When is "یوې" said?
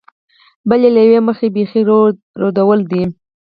1.05-1.19